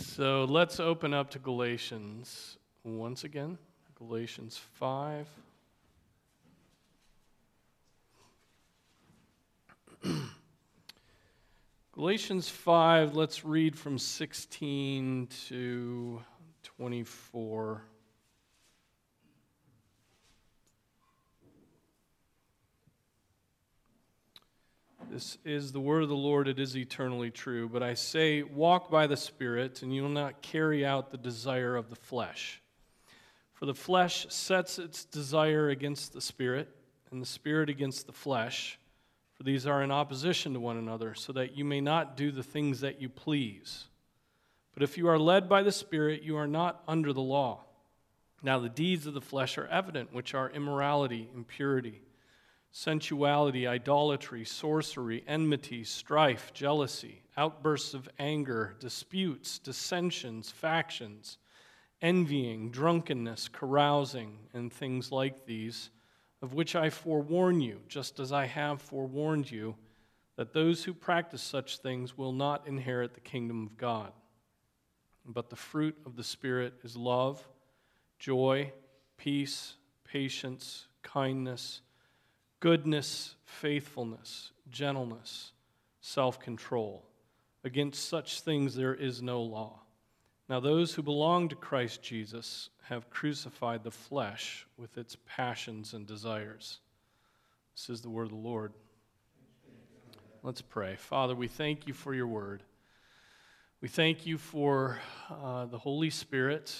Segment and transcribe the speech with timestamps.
[0.00, 3.58] So let's open up to Galatians once again.
[3.98, 5.26] Galatians 5.
[11.92, 16.22] Galatians 5, let's read from 16 to
[16.62, 17.82] 24.
[25.10, 27.66] This is the word of the Lord, it is eternally true.
[27.68, 31.76] But I say, walk by the Spirit, and you will not carry out the desire
[31.76, 32.60] of the flesh.
[33.54, 36.68] For the flesh sets its desire against the Spirit,
[37.10, 38.78] and the Spirit against the flesh.
[39.34, 42.42] For these are in opposition to one another, so that you may not do the
[42.42, 43.86] things that you please.
[44.74, 47.64] But if you are led by the Spirit, you are not under the law.
[48.42, 52.02] Now, the deeds of the flesh are evident, which are immorality, impurity
[52.78, 61.38] sensuality, idolatry, sorcery, enmity, strife, jealousy, outbursts of anger, disputes, dissensions, factions,
[62.00, 65.90] envying, drunkenness, carousing, and things like these,
[66.40, 69.74] of which I forewarn you, just as I have forewarned you,
[70.36, 74.12] that those who practice such things will not inherit the kingdom of God.
[75.26, 77.44] But the fruit of the Spirit is love,
[78.20, 78.72] joy,
[79.16, 79.74] peace,
[80.04, 81.80] patience, kindness
[82.60, 85.52] goodness, faithfulness, gentleness,
[86.00, 87.04] self control.
[87.64, 89.80] Against such things there is no law.
[90.48, 96.06] Now, those who belong to Christ Jesus have crucified the flesh with its passions and
[96.06, 96.78] desires.
[97.74, 98.72] This is the word of the Lord.
[100.42, 100.96] Let's pray.
[100.96, 102.62] Father, we thank you for your word.
[103.82, 104.98] We thank you for
[105.30, 106.74] uh, the Holy Spirit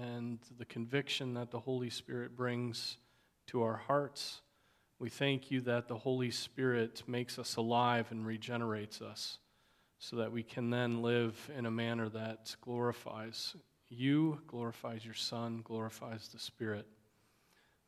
[0.00, 2.96] and the conviction that the Holy Spirit brings
[3.46, 4.40] to our hearts.
[4.98, 9.38] We thank you that the Holy Spirit makes us alive and regenerates us
[9.98, 13.56] so that we can then live in a manner that glorifies
[13.88, 16.86] you, glorifies your Son, glorifies the Spirit.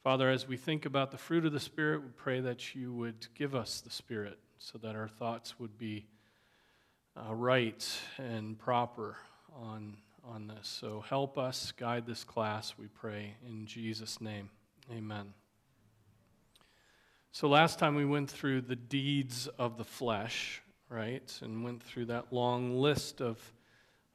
[0.03, 3.27] Father, as we think about the fruit of the Spirit, we pray that you would
[3.35, 6.07] give us the Spirit so that our thoughts would be
[7.17, 7.87] uh, right
[8.19, 9.17] and proper
[9.55, 10.69] on, on this.
[10.69, 14.51] So help us, guide this class, we pray, in Jesus' name.
[14.93, 15.35] Amen.
[17.33, 22.07] So last time we went through the deeds of the flesh, right, and went through
[22.07, 23.39] that long list of,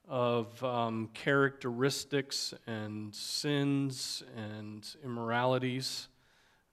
[0.08, 6.08] of um, characteristics and sins and immoralities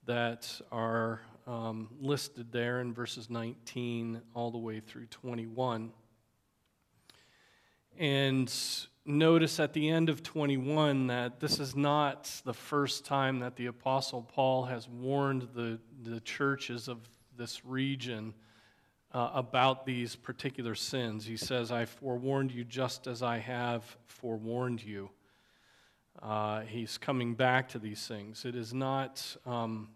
[0.07, 5.93] that are um, listed there in verses 19 all the way through 21.
[7.99, 8.53] And
[9.09, 13.67] notice at the end of 21 that this is not the first time that the
[13.67, 16.99] Apostle Paul has warned the, the churches of
[17.37, 18.35] this region
[19.13, 21.25] uh, about these particular sins.
[21.25, 25.11] He says, I forewarned you just as I have forewarned you.
[26.21, 28.45] Uh, he's coming back to these things.
[28.45, 29.37] It is not.
[29.47, 29.89] Um,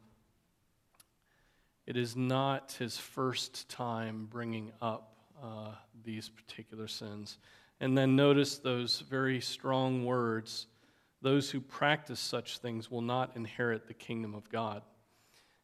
[1.84, 5.72] it is not his first time bringing up uh,
[6.04, 7.38] these particular sins.
[7.82, 10.68] And then notice those very strong words
[11.20, 14.82] those who practice such things will not inherit the kingdom of God.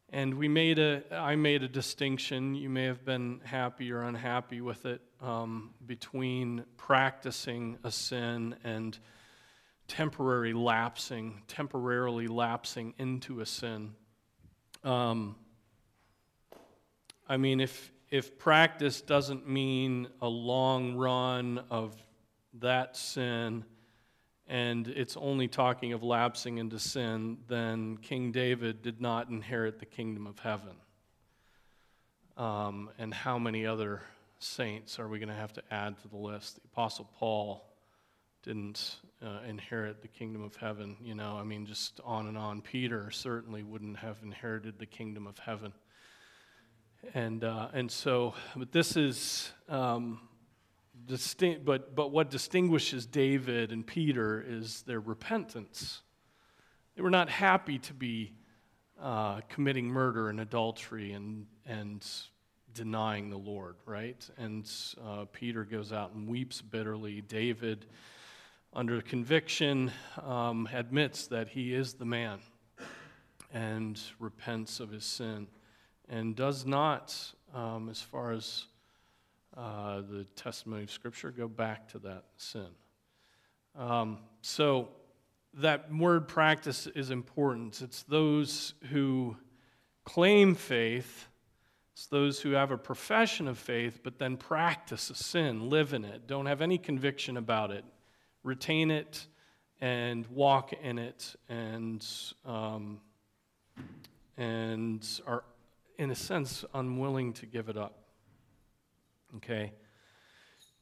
[0.09, 2.55] And we made a, I made a distinction.
[2.55, 8.97] You may have been happy or unhappy with it um, between practicing a sin and
[9.89, 13.93] temporary lapsing, temporarily lapsing into a sin.
[14.83, 15.35] Um,
[17.27, 21.95] I mean, if if practice doesn't mean a long run of
[22.53, 23.65] that sin
[24.49, 29.85] and it's only talking of lapsing into sin, then King David did not inherit the
[29.85, 30.75] kingdom of heaven.
[32.35, 34.01] Um, and how many other
[34.39, 36.55] saints are we going to have to add to the list?
[36.55, 37.63] The Apostle Paul
[38.41, 40.97] didn't uh, inherit the kingdom of heaven.
[41.03, 42.61] You know, I mean, just on and on.
[42.61, 45.73] Peter certainly wouldn't have inherited the kingdom of heaven.
[47.13, 50.21] And, uh, and so, but this is, um,
[51.09, 56.01] distinct, but, but what distinguishes David and Peter is their repentance.
[56.95, 58.33] They were not happy to be
[59.01, 62.05] uh, committing murder and adultery and, and
[62.75, 64.23] denying the Lord, right?
[64.37, 64.69] And
[65.03, 67.21] uh, Peter goes out and weeps bitterly.
[67.21, 67.87] David,
[68.71, 69.91] under conviction,
[70.23, 72.37] um, admits that he is the man
[73.51, 75.47] and repents of his sin
[76.07, 77.17] and does not,
[77.55, 78.65] um, as far as
[79.55, 82.67] uh, the testimony of Scripture, go back to that sin.
[83.75, 84.89] Um, so,
[85.55, 87.81] that word practice is important.
[87.81, 89.35] It's those who
[90.05, 91.27] claim faith,
[91.93, 96.05] it's those who have a profession of faith, but then practice a sin, live in
[96.05, 97.83] it, don't have any conviction about it,
[98.43, 99.27] retain it
[99.81, 102.05] and walk in it and,
[102.45, 102.99] um,
[104.37, 105.43] and are,
[105.97, 107.98] in a sense, unwilling to give it up.
[109.37, 109.73] Okay?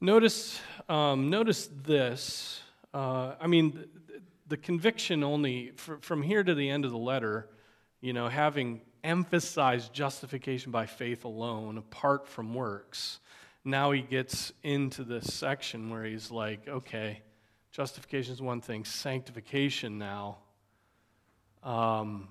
[0.00, 2.60] Notice, um, notice this.
[2.94, 3.72] Uh, I mean,
[4.06, 7.48] the, the conviction only, from here to the end of the letter,
[8.00, 13.20] you know, having emphasized justification by faith alone, apart from works,
[13.64, 17.22] now he gets into this section where he's like, okay,
[17.70, 20.38] justification is one thing, sanctification now
[21.62, 22.28] um,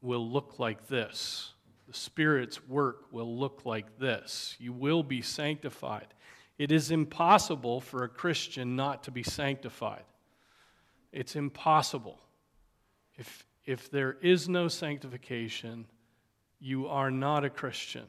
[0.00, 1.51] will look like this.
[1.92, 4.56] The Spirit's work will look like this.
[4.58, 6.06] You will be sanctified.
[6.56, 10.04] It is impossible for a Christian not to be sanctified.
[11.12, 12.18] It's impossible.
[13.18, 15.84] If, if there is no sanctification,
[16.58, 18.04] you are not a Christian.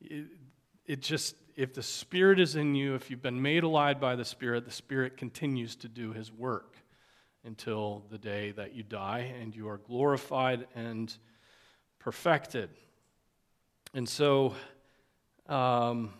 [0.00, 0.24] It,
[0.86, 4.24] it just, if the Spirit is in you, if you've been made alive by the
[4.24, 6.78] Spirit, the Spirit continues to do His work
[7.44, 11.14] until the day that you die and you are glorified and
[11.98, 12.70] perfected.
[13.94, 14.54] And so,
[15.48, 16.12] um,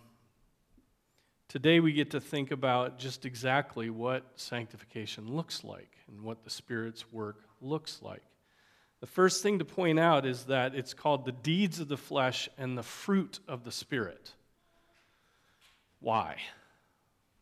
[1.48, 6.50] today we get to think about just exactly what sanctification looks like and what the
[6.50, 8.22] Spirit's work looks like.
[9.00, 12.48] The first thing to point out is that it's called the deeds of the flesh
[12.56, 14.32] and the fruit of the Spirit.
[16.00, 16.36] Why?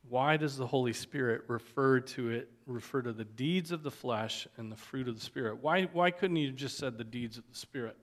[0.09, 4.49] Why does the Holy Spirit refer to it, refer to the deeds of the flesh
[4.57, 5.63] and the fruit of the Spirit?
[5.63, 7.97] Why, why couldn't he have just said the deeds of the Spirit?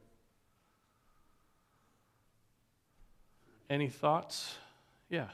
[3.72, 4.58] Any thoughts?
[5.10, 5.32] Yeah.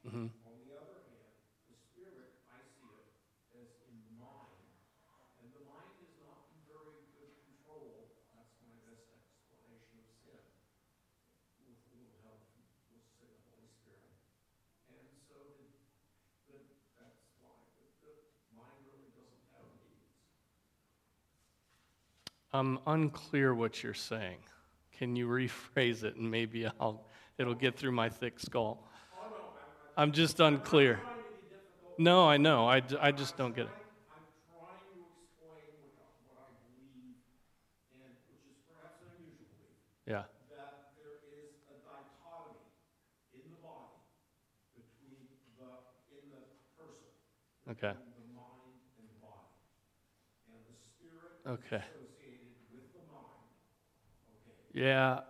[0.00, 0.32] Mm-hmm.
[0.48, 1.28] On the other hand,
[1.68, 3.12] the spirit, I see it
[3.60, 4.64] as in the mind,
[5.44, 8.16] and the mind is not in very good control.
[8.32, 10.40] That's my best explanation of sin.
[11.68, 14.10] With a little help from, we'll say, the Holy Spirit.
[14.88, 15.78] And so the,
[16.50, 16.58] the,
[16.98, 18.10] that's why the, the
[18.58, 20.10] mind really doesn't have needs.
[22.52, 24.38] I'm unclear what you're saying.
[24.98, 27.04] Can you rephrase it and maybe I'll,
[27.38, 28.86] it'll get through my thick skull?
[29.96, 31.00] I'm just unclear.
[31.98, 32.66] No, I know.
[32.66, 33.76] I, I just don't get it.
[34.08, 35.68] I'm trying to explain
[36.00, 37.20] what, what I believe,
[37.92, 39.76] and which is perhaps an unusual belief,
[40.08, 40.24] Yeah.
[40.56, 42.64] that there is a dichotomy
[43.36, 44.00] in the body
[44.72, 45.20] between
[45.60, 45.68] the,
[46.16, 46.40] in the
[46.80, 47.12] person,
[47.68, 47.92] Okay.
[47.92, 49.52] the mind and the body.
[50.48, 51.84] And the spirit Okay.
[51.84, 53.52] is associated with the mind,
[54.40, 54.59] okay?
[54.72, 55.20] Yeah.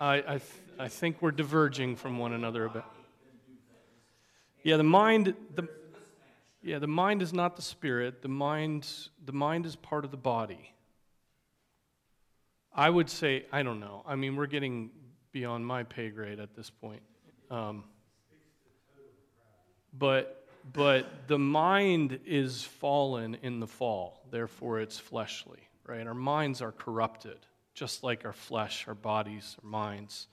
[0.00, 0.42] I, I, th-
[0.78, 2.84] I think we're diverging from one another a bit.
[4.62, 5.68] Yeah, the mind, the,
[6.62, 8.22] yeah, the mind is not the spirit.
[8.22, 8.88] The mind,
[9.24, 10.72] the mind is part of the body.
[12.74, 14.02] I would say, I don't know.
[14.06, 14.90] I mean, we're getting
[15.30, 17.02] beyond my pay grade at this point.
[17.50, 17.84] Um,
[19.96, 26.04] but, but the mind is fallen in the fall, therefore it's fleshly, right?
[26.06, 27.38] Our minds are corrupted,
[27.74, 30.28] just like our flesh, our bodies, our minds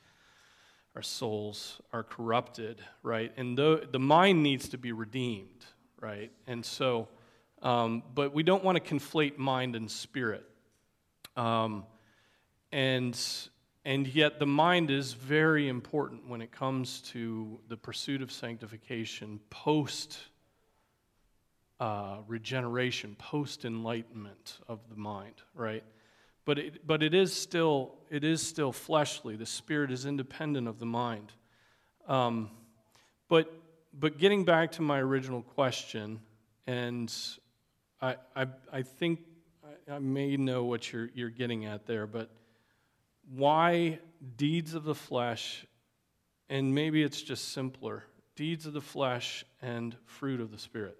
[0.95, 3.31] our souls are corrupted, right?
[3.37, 5.65] And the, the mind needs to be redeemed,
[6.01, 6.31] right?
[6.47, 7.07] And so,
[7.61, 10.43] um, but we don't want to conflate mind and spirit.
[11.37, 11.85] Um,
[12.73, 13.17] and,
[13.85, 19.39] and yet, the mind is very important when it comes to the pursuit of sanctification
[19.49, 20.17] post
[21.79, 25.83] uh, regeneration, post enlightenment of the mind, right?
[26.45, 29.35] But it, but it is still it is still fleshly.
[29.35, 31.31] The spirit is independent of the mind.
[32.07, 32.51] Um,
[33.27, 33.53] but
[33.93, 36.19] but getting back to my original question,
[36.67, 37.13] and
[38.01, 39.19] I I, I think
[39.63, 42.29] I, I may know what you're you're getting at there, but
[43.29, 43.99] why
[44.35, 45.65] deeds of the flesh,
[46.49, 48.03] and maybe it's just simpler
[48.35, 50.97] deeds of the flesh and fruit of the spirit.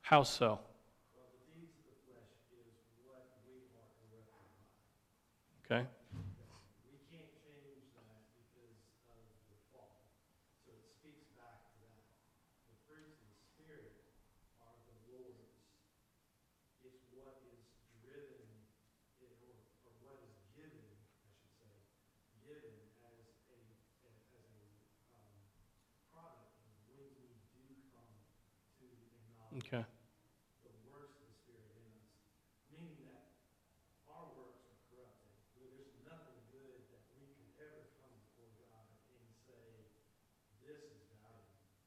[0.00, 0.58] How so?
[5.70, 5.97] Okay?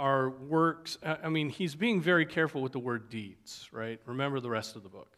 [0.00, 0.98] are works.
[1.04, 4.00] I I mean, he's being very careful with the word deeds, right?
[4.06, 5.16] Remember the rest of the book.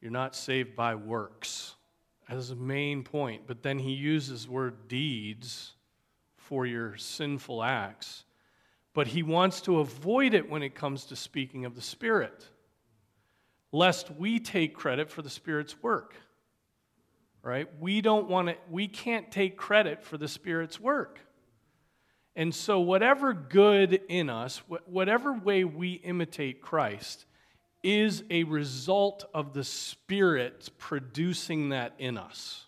[0.00, 1.74] You're not saved by works.
[2.28, 5.72] As a main point, but then he uses word deeds
[6.36, 8.24] for your sinful acts.
[8.94, 12.48] But he wants to avoid it when it comes to speaking of the Spirit
[13.72, 16.14] lest we take credit for the Spirit's work.
[17.42, 17.68] Right?
[17.80, 21.20] We don't want to, we can't take credit for the Spirit's work.
[22.36, 27.26] And so, whatever good in us, whatever way we imitate Christ,
[27.82, 32.66] is a result of the Spirit producing that in us.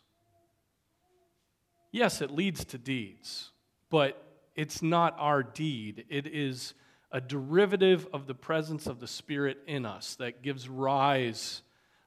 [1.91, 3.51] Yes, it leads to deeds,
[3.91, 4.23] but
[4.57, 6.07] it's not our deed.
[6.09, 6.75] It is
[7.11, 11.63] a derivative of the presence of the Spirit in us that gives rise,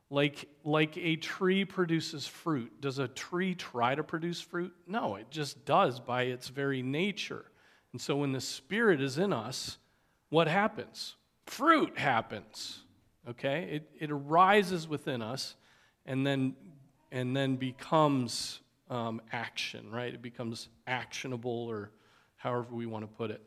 [0.10, 2.80] like, like a tree produces fruit.
[2.80, 4.74] Does a tree try to produce fruit?
[4.88, 7.46] No, it just does by its very nature.
[7.92, 9.78] And so when the Spirit is in us,
[10.30, 11.16] what happens?
[11.48, 12.84] Fruit happens.
[13.28, 13.68] Okay?
[13.72, 15.56] It, it arises within us
[16.06, 16.56] and then,
[17.12, 18.60] and then becomes
[18.90, 20.14] um, action, right?
[20.14, 21.92] It becomes actionable or
[22.36, 23.42] however we want to put it.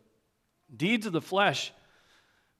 [0.76, 1.72] Deeds of the flesh,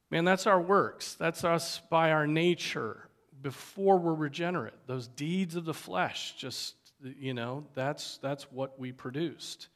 [0.09, 1.15] man, that's our works.
[1.15, 3.08] That's us by our nature
[3.43, 4.75] before we're regenerate.
[4.87, 9.69] Those deeds of the flesh, just, you know, that's, that's what we produced.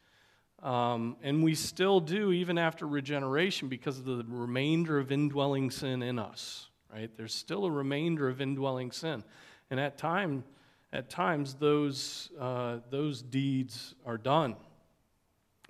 [0.62, 6.02] Um, and we still do even after regeneration because of the remainder of indwelling sin
[6.02, 7.10] in us, right?
[7.16, 9.24] There's still a remainder of indwelling sin.
[9.70, 10.44] And at, time,
[10.92, 14.54] at times, those, uh, those deeds are done.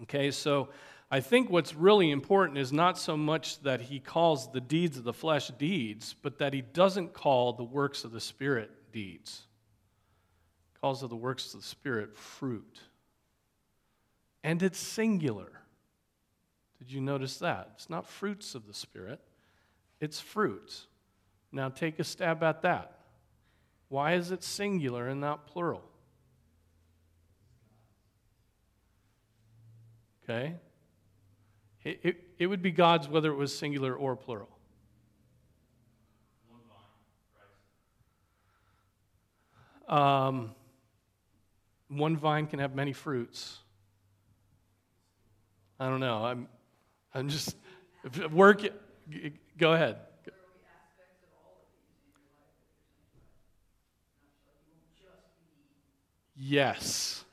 [0.02, 0.68] Okay, so
[1.12, 5.04] I think what's really important is not so much that he calls the deeds of
[5.04, 9.42] the flesh deeds, but that he doesn't call the works of the Spirit deeds.
[10.72, 12.80] He calls of the works of the Spirit fruit.
[14.42, 15.52] And it's singular.
[16.78, 17.72] Did you notice that?
[17.74, 19.20] It's not fruits of the Spirit,
[20.00, 20.86] it's fruits.
[21.52, 23.00] Now take a stab at that.
[23.90, 25.84] Why is it singular and not plural?
[30.24, 30.54] Okay?
[31.84, 34.48] It, it, it would be God's whether it was singular or plural.
[39.88, 40.54] Um,
[41.88, 43.58] one vine can have many fruits.
[45.78, 46.24] I don't know.
[46.24, 46.48] I'm,
[47.12, 47.56] I'm just
[48.30, 48.62] work.
[49.58, 49.96] Go ahead.
[56.36, 57.24] Yes.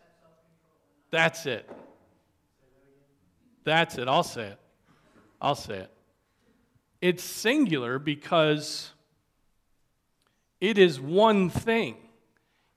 [1.12, 1.70] That's it.
[3.64, 4.08] That's it.
[4.08, 4.60] I'll say it.
[5.42, 5.92] I'll say it.
[7.02, 8.92] It's singular because
[10.60, 11.98] it is one thing.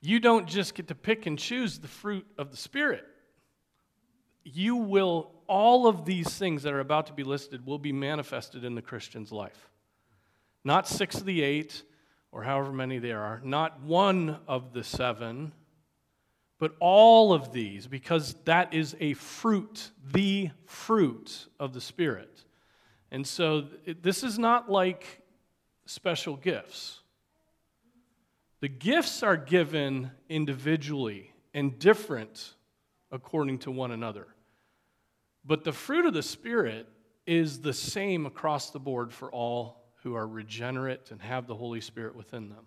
[0.00, 3.04] You don't just get to pick and choose the fruit of the Spirit.
[4.44, 8.64] You will, all of these things that are about to be listed will be manifested
[8.64, 9.70] in the Christian's life.
[10.64, 11.82] Not six of the eight,
[12.32, 15.52] or however many there are, not one of the seven,
[16.62, 22.44] but all of these, because that is a fruit, the fruit of the Spirit.
[23.10, 25.22] And so it, this is not like
[25.86, 27.00] special gifts.
[28.60, 32.54] The gifts are given individually and different
[33.10, 34.28] according to one another.
[35.44, 36.86] But the fruit of the Spirit
[37.26, 41.80] is the same across the board for all who are regenerate and have the Holy
[41.80, 42.66] Spirit within them.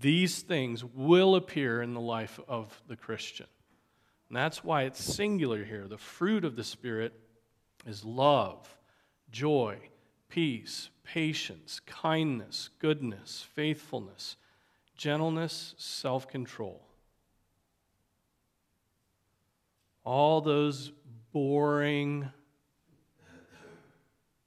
[0.00, 3.46] These things will appear in the life of the Christian.
[4.28, 5.86] And that's why it's singular here.
[5.88, 7.14] The fruit of the Spirit
[7.86, 8.68] is love,
[9.30, 9.78] joy,
[10.28, 14.36] peace, patience, kindness, goodness, faithfulness,
[14.96, 16.82] gentleness, self control.
[20.04, 20.92] All those
[21.32, 22.28] boring,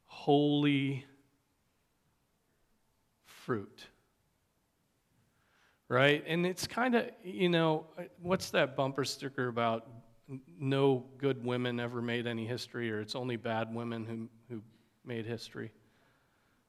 [0.05, 1.05] holy
[3.25, 3.88] fruit
[5.89, 6.23] right?
[6.27, 7.87] And it's kind of, you know,
[8.21, 9.87] what's that bumper sticker about
[10.59, 14.61] no good women ever made any history, or it's only bad women who, who
[15.03, 15.71] made history?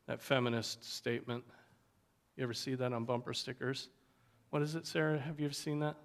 [0.06, 1.44] That feminist statement.
[2.36, 3.90] You ever see that on bumper stickers?
[4.48, 5.18] What is it, Sarah?
[5.18, 5.96] Have you ever seen that?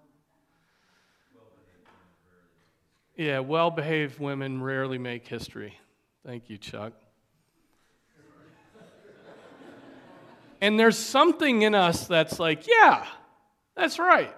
[3.15, 5.79] Yeah, well behaved women rarely make history.
[6.25, 6.91] Thank you, Chuck.
[10.65, 13.05] And there's something in us that's like, yeah,
[13.75, 14.35] that's right.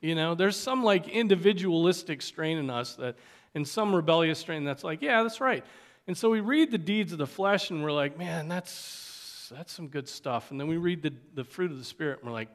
[0.00, 3.16] You know, there's some like individualistic strain in us that,
[3.56, 5.64] and some rebellious strain that's like, yeah, that's right.
[6.06, 9.72] And so we read the deeds of the flesh and we're like, man, that's, that's
[9.72, 10.52] some good stuff.
[10.52, 12.50] And then we read the, the fruit of the Spirit and we're like,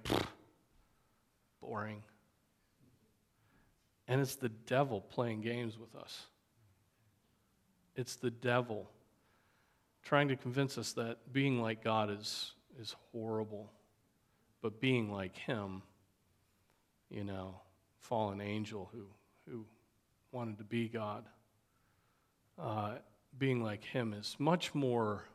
[1.60, 2.02] boring.
[4.08, 6.26] And it's the devil playing games with us.
[7.98, 8.90] It's the devil
[10.04, 13.72] trying to convince us that being like God is, is horrible,
[14.62, 15.82] but being like Him,
[17.10, 17.56] you know,
[18.00, 19.06] fallen angel who,
[19.52, 19.66] who
[20.32, 21.26] wanted to be God,
[22.58, 22.94] uh,
[23.38, 25.26] being like Him is much more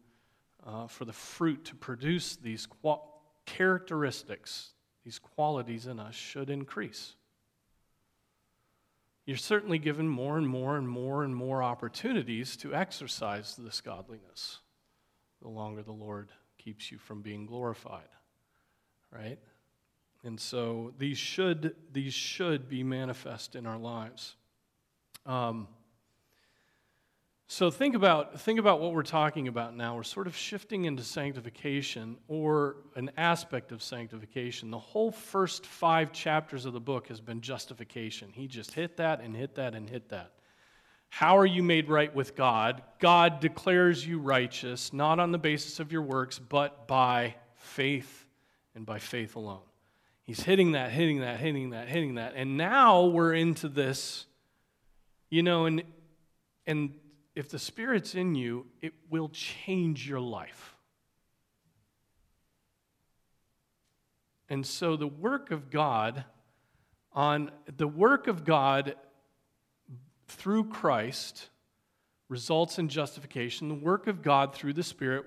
[0.65, 7.15] uh, for the fruit to produce these qual- characteristics, these qualities in us should increase
[9.29, 14.57] you're certainly given more and more and more and more opportunities to exercise this godliness
[15.43, 18.09] the longer the Lord keeps you from being glorified.
[19.13, 19.37] Right?
[20.23, 24.35] And so these should, these should be manifest in our lives.
[25.27, 25.67] Um,
[27.51, 29.95] so think about, think about what we're talking about now.
[29.95, 34.69] We're sort of shifting into sanctification or an aspect of sanctification.
[34.69, 38.29] The whole first five chapters of the book has been justification.
[38.31, 40.33] He just hit that and hit that and hit that.
[41.09, 42.83] How are you made right with God?
[42.99, 48.27] God declares you righteous, not on the basis of your works, but by faith
[48.75, 49.63] and by faith alone.
[50.21, 52.33] He's hitting that, hitting that, hitting that, hitting that.
[52.35, 54.27] And now we're into this,
[55.31, 55.81] you know, and
[56.69, 56.93] and
[57.35, 60.75] if the Spirit's in you, it will change your life.
[64.49, 66.25] And so the work of God
[67.13, 68.95] on the work of God
[70.27, 71.49] through Christ
[72.29, 73.67] results in justification.
[73.67, 75.25] The work of God through the Spirit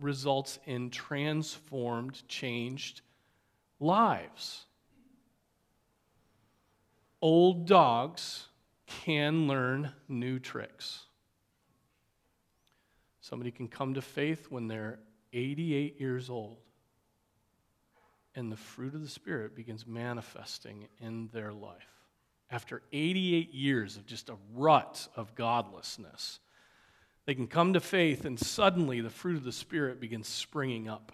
[0.00, 3.02] results in transformed, changed
[3.80, 4.66] lives.
[7.20, 8.46] Old dogs
[8.86, 11.00] can learn new tricks.
[13.20, 15.00] Somebody can come to faith when they're
[15.32, 16.58] 88 years old,
[18.34, 21.88] and the fruit of the Spirit begins manifesting in their life.
[22.50, 26.38] After 88 years of just a rut of godlessness,
[27.24, 31.10] they can come to faith, and suddenly the fruit of the Spirit begins springing up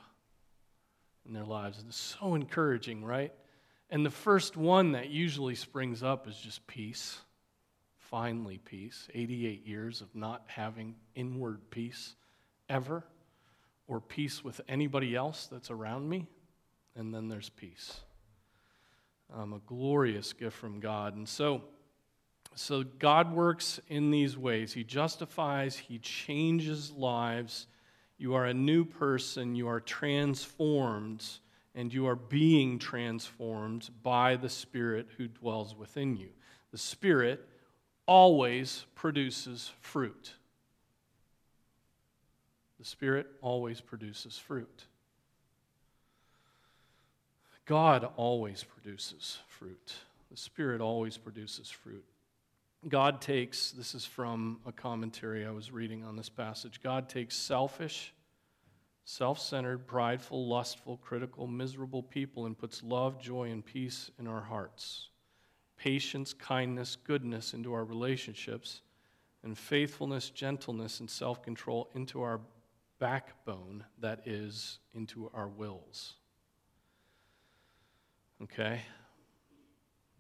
[1.27, 1.79] in their lives.
[1.79, 3.33] And it's so encouraging, right?
[3.89, 7.19] And the first one that usually springs up is just peace
[8.13, 12.15] finally peace, 88 years of not having inward peace
[12.69, 13.03] ever,
[13.89, 16.27] or peace with anybody else that's around me,
[16.95, 18.01] and then there's peace.
[19.35, 21.17] Um, a glorious gift from God.
[21.17, 21.63] And so,
[22.55, 24.75] so God works in these ways.
[24.75, 27.67] He justifies, He changes lives.
[28.19, 31.25] You are a new person, you are transformed,
[31.75, 36.29] and you are being transformed by the Spirit who dwells within you.
[36.73, 37.49] The Spirit
[38.07, 40.35] always produces fruit.
[42.79, 44.87] The Spirit always produces fruit.
[47.65, 49.95] God always produces fruit.
[50.31, 52.05] The Spirit always produces fruit.
[52.89, 56.81] God takes, this is from a commentary I was reading on this passage.
[56.83, 58.13] God takes selfish,
[59.05, 64.41] self centered, prideful, lustful, critical, miserable people and puts love, joy, and peace in our
[64.41, 65.11] hearts
[65.83, 68.83] patience, kindness, goodness into our relationships,
[69.43, 72.41] and faithfulness, gentleness, and self control into our
[73.01, 76.15] backbone, that is, into our wills.
[78.45, 78.83] Okay?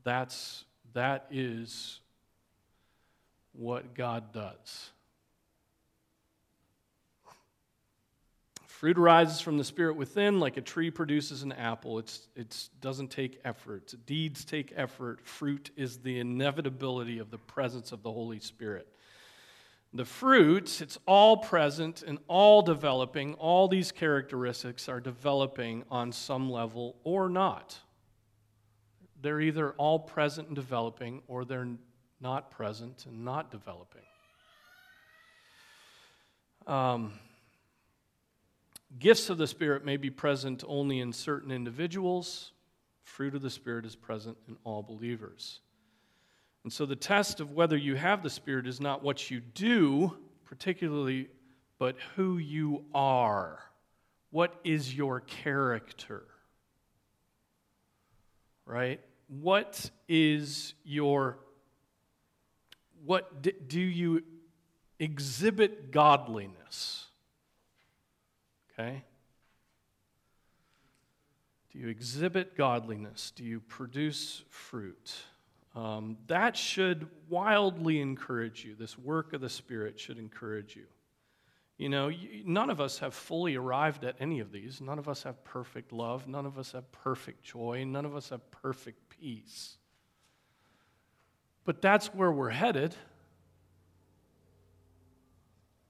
[0.03, 2.01] That's, That is
[3.53, 4.91] what God does.
[8.83, 12.01] Fruit arises from the Spirit within, like a tree produces an apple.
[12.01, 13.95] It it's, doesn't take effort.
[14.07, 15.25] Deeds take effort.
[15.25, 18.89] Fruit is the inevitability of the presence of the Holy Spirit.
[19.95, 23.35] The fruits, it's all present and all developing.
[23.35, 27.79] All these characteristics are developing on some level or not.
[29.21, 31.69] They're either all present and developing or they're
[32.21, 34.03] not present and not developing.
[36.67, 37.13] Um,
[38.99, 42.53] gifts of the Spirit may be present only in certain individuals.
[43.05, 45.61] Fruit of the Spirit is present in all believers.
[46.65, 50.17] And so the test of whether you have the Spirit is not what you do,
[50.45, 51.29] particularly,
[51.79, 53.59] but who you are.
[54.31, 56.23] What is your character?
[58.65, 59.01] Right?
[59.29, 61.39] What is your
[63.05, 64.23] what do you
[65.01, 67.07] exhibit godliness?
[68.73, 69.05] Okay?
[71.73, 73.33] Do you exhibit godliness?
[73.35, 75.15] Do you produce fruit?
[75.75, 78.75] Um, that should wildly encourage you.
[78.75, 80.85] This work of the Spirit should encourage you.
[81.79, 82.13] You know,
[82.45, 84.81] none of us have fully arrived at any of these.
[84.81, 86.29] None of us have perfect love.
[86.29, 87.85] None of us have perfect joy.
[87.85, 89.77] None of us have perfect peace.
[91.65, 92.95] But that's where we're headed.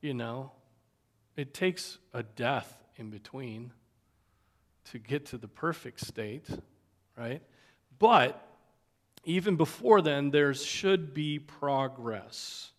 [0.01, 0.53] You know,
[1.37, 3.73] it takes a death in between
[4.91, 6.47] to get to the perfect state,
[7.17, 7.43] right?
[7.99, 8.47] But
[9.25, 12.73] even before then, there should be progress.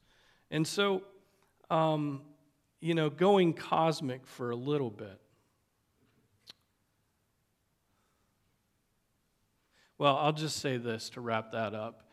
[0.51, 1.03] And so,
[1.69, 2.21] um,
[2.79, 5.19] you know, going cosmic for a little bit.
[9.97, 12.03] Well, I'll just say this to wrap that up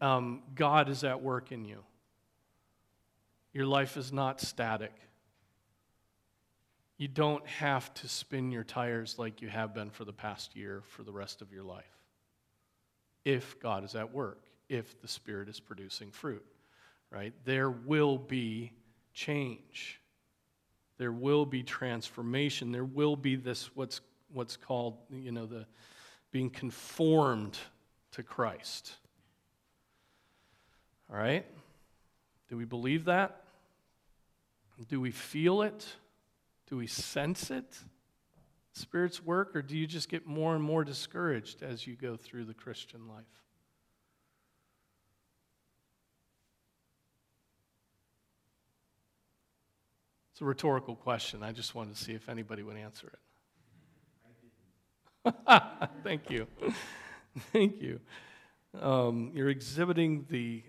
[0.00, 1.84] um, God is at work in you.
[3.52, 4.92] Your life is not static.
[7.00, 10.82] You don't have to spin your tires like you have been for the past year
[10.86, 11.96] for the rest of your life.
[13.24, 16.44] If God is at work, if the Spirit is producing fruit,
[17.10, 17.32] right?
[17.46, 18.72] There will be
[19.14, 19.98] change.
[20.98, 22.70] There will be transformation.
[22.70, 25.64] There will be this, what's, what's called, you know, the
[26.32, 27.56] being conformed
[28.12, 28.92] to Christ.
[31.10, 31.46] All right?
[32.50, 33.40] Do we believe that?
[34.90, 35.86] Do we feel it?
[36.70, 37.78] Do we sense it?
[38.72, 42.44] Spirit's work, or do you just get more and more discouraged as you go through
[42.44, 43.24] the Christian life?
[50.32, 51.42] It's a rhetorical question.
[51.42, 53.12] I just wanted to see if anybody would answer
[55.26, 55.34] it.
[56.04, 56.46] Thank you.
[57.52, 58.00] Thank you.
[58.80, 60.62] Um, you're exhibiting the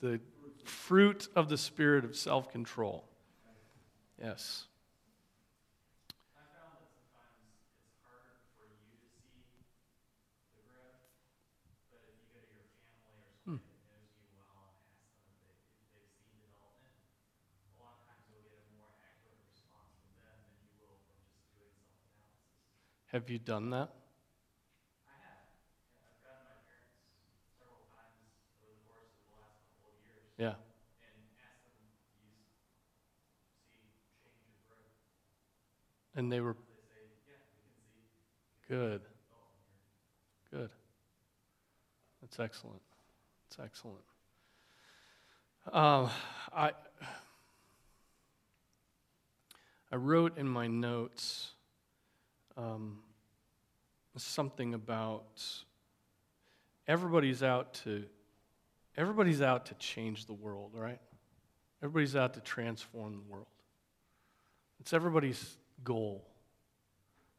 [0.00, 0.18] the
[0.64, 3.04] fruit of the spirit of self control.
[4.20, 4.64] Yes.
[6.34, 7.38] I found that sometimes
[7.78, 9.46] it's hard for you to see
[10.58, 11.06] the growth,
[11.94, 15.06] but if you go to your family or somebody that knows you well and ask
[15.06, 18.90] them if, they, if they've seen development, a lot of times you'll get a more
[19.06, 22.58] accurate response from them than you will from just doing self-analysis.
[22.58, 22.66] Have you done that?
[22.66, 22.66] I have.
[22.66, 22.66] Yeah, I've gotten my parents several times over the course of the last couple of
[22.66, 22.66] years Yeah.
[22.66, 22.97] and asked them, do you
[33.80, 34.92] s- see change or growth?
[36.14, 39.02] And they were They say, yeah, we can see good.
[39.02, 39.64] development
[40.50, 40.60] here.
[40.60, 40.70] And good.
[42.20, 42.82] That's excellent.
[43.48, 44.04] That's excellent.
[45.72, 46.10] Um,
[46.54, 46.72] I,
[49.92, 51.52] I wrote in my notes
[52.58, 52.98] um,
[54.16, 55.42] something about
[56.86, 58.04] everybody's out to
[58.96, 61.00] everybody's out to change the world, right?
[61.82, 63.46] Everybody's out to transform the world.
[64.80, 66.26] It's everybody's goal.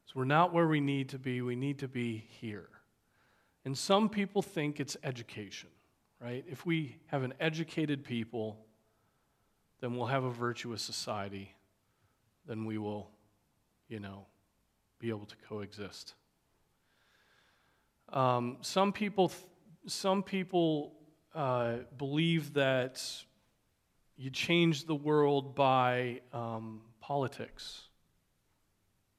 [0.05, 2.69] So we're not where we need to be, we need to be here.
[3.65, 5.69] And some people think it's education,
[6.21, 6.45] right?
[6.49, 8.65] If we have an educated people,
[9.81, 11.53] then we'll have a virtuous society,
[12.47, 13.11] then we will,
[13.89, 14.25] you know,
[14.99, 16.13] be able to coexist.
[18.11, 19.31] Um, some people,
[19.87, 20.93] some people
[21.33, 23.01] uh, believe that
[24.17, 27.89] you change the world by um, politics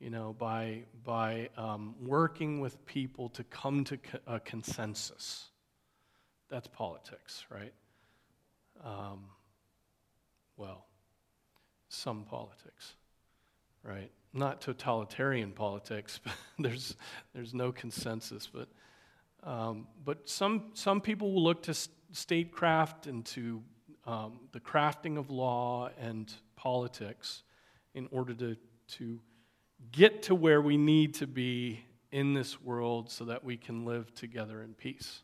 [0.01, 5.51] you know, by, by um, working with people to come to co- a consensus.
[6.49, 7.75] That's politics, right?
[8.83, 9.27] Um,
[10.57, 10.87] well,
[11.91, 12.95] some politics,
[13.83, 14.11] right?
[14.33, 16.97] Not totalitarian politics, but there's,
[17.35, 18.49] there's no consensus.
[18.53, 18.69] But
[19.43, 21.75] Um, but some, some people will look to
[22.13, 23.63] statecraft and to
[24.07, 27.43] um, the crafting of law and politics
[27.95, 28.57] in order to,
[28.89, 29.21] to
[29.93, 31.81] get to where we need to be
[32.13, 35.23] in this world so that we can live together in peace.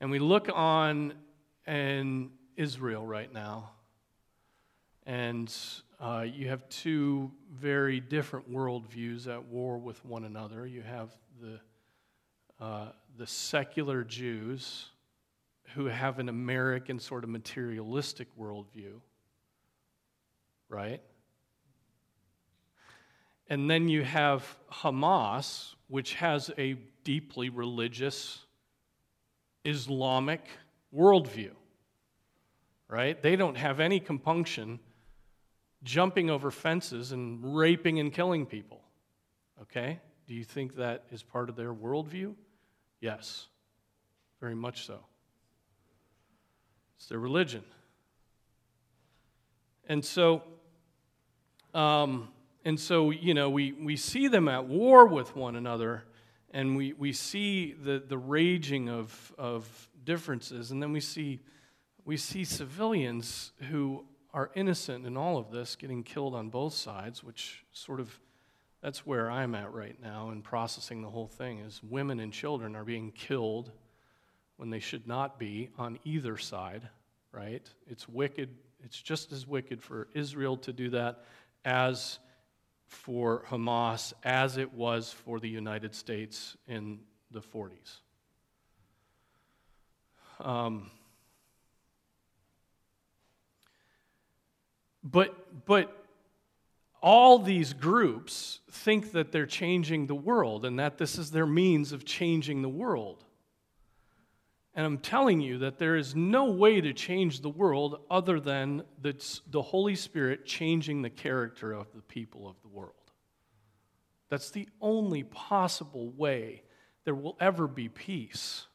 [0.00, 1.14] And we look on
[1.66, 3.70] in Israel right now,
[5.06, 5.54] and
[5.98, 10.66] uh, you have two very different worldviews at war with one another.
[10.66, 11.60] You have the,
[12.60, 14.90] uh, the secular Jews
[15.74, 19.00] who have an American sort of materialistic worldview,
[20.68, 21.00] right?
[23.48, 28.40] And then you have Hamas, which has a deeply religious
[29.64, 30.44] Islamic
[30.94, 31.52] worldview,
[32.88, 33.20] right?
[33.22, 34.78] They don't have any compunction
[35.86, 38.82] jumping over fences and raping and killing people,
[39.62, 40.00] okay?
[40.26, 42.34] Do you think that is part of their worldview?
[43.00, 43.46] Yes,
[44.40, 44.98] very much so.
[46.96, 47.62] It's their religion.
[49.88, 50.42] And so,
[51.72, 52.28] um,
[52.64, 56.02] and so, you know, we, we see them at war with one another,
[56.50, 61.38] and we, we see the, the raging of, of differences, and then we see,
[62.04, 64.04] we see civilians who
[64.36, 68.20] are innocent in all of this getting killed on both sides, which sort of,
[68.82, 72.76] that's where I'm at right now in processing the whole thing, is women and children
[72.76, 73.72] are being killed
[74.58, 76.86] when they should not be on either side,
[77.32, 77.66] right?
[77.88, 78.50] It's wicked.
[78.84, 81.24] It's just as wicked for Israel to do that
[81.64, 82.18] as
[82.88, 86.98] for Hamas, as it was for the United States in
[87.30, 88.00] the 40s.
[90.40, 90.90] Um,
[95.10, 96.04] but, but
[97.00, 101.92] all these groups think that they're changing the world and that this is their means
[101.92, 103.24] of changing the world.
[104.74, 108.82] And I'm telling you that there is no way to change the world other than
[109.00, 109.14] the,
[109.50, 112.92] the Holy Spirit changing the character of the people of the world.
[114.28, 116.62] That's the only possible way
[117.04, 118.66] there will ever be peace,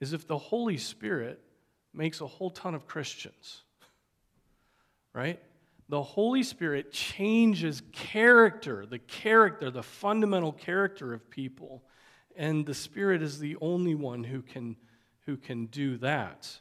[0.00, 1.40] is if the Holy Spirit
[1.92, 3.62] makes a whole ton of Christians.
[5.14, 5.40] Right?
[5.88, 11.82] The Holy Spirit changes character, the character, the fundamental character of people.
[12.36, 14.76] And the Spirit is the only one who can
[15.26, 16.58] who can do that.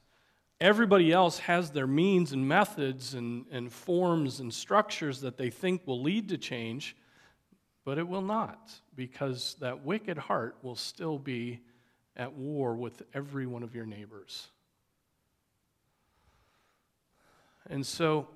[0.62, 5.86] Everybody else has their means and methods and, and forms and structures that they think
[5.86, 6.96] will lead to change,
[7.84, 11.60] but it will not, because that wicked heart will still be
[12.16, 14.48] at war with every one of your neighbors.
[17.70, 18.28] And so,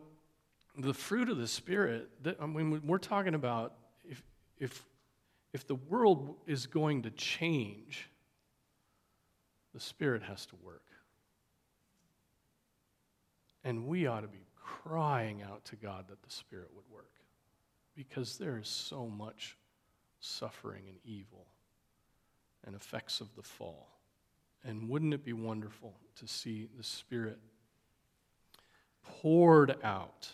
[0.77, 2.09] the fruit of the Spirit,
[2.39, 4.21] I mean, we're talking about if,
[4.59, 4.85] if,
[5.53, 8.09] if the world is going to change,
[9.73, 10.83] the Spirit has to work.
[13.63, 17.11] And we ought to be crying out to God that the Spirit would work
[17.95, 19.57] because there is so much
[20.19, 21.47] suffering and evil
[22.65, 23.89] and effects of the fall.
[24.63, 27.39] And wouldn't it be wonderful to see the Spirit
[29.03, 30.29] poured out,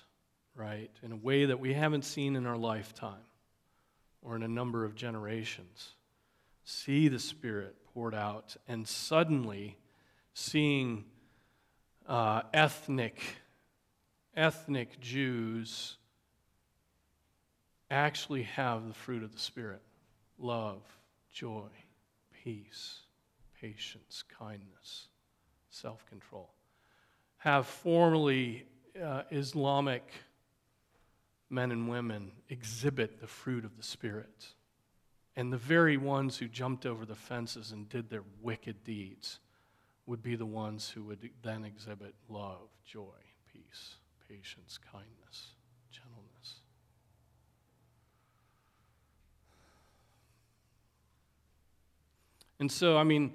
[0.56, 3.26] right, in a way that we haven't seen in our lifetime
[4.22, 5.92] or in a number of generations?
[6.64, 9.78] See the Spirit poured out, and suddenly
[10.34, 11.06] seeing
[12.08, 13.22] uh, ethnic,
[14.36, 15.98] ethnic Jews
[17.92, 19.82] actually have the fruit of the Spirit
[20.40, 20.82] love,
[21.32, 21.70] joy,
[22.44, 23.02] peace,
[23.60, 25.08] patience, kindness,
[25.70, 26.50] self control.
[27.38, 28.66] Have formerly
[29.02, 30.04] uh, Islamic
[31.54, 34.48] men and women exhibit the fruit of the Spirit.
[35.36, 39.40] And the very ones who jumped over the fences and did their wicked deeds
[40.06, 43.02] would be the ones who would then exhibit love, joy,
[43.52, 43.96] peace,
[44.28, 45.54] patience, kindness,
[45.92, 46.56] gentleness.
[52.60, 53.34] And so, I mean,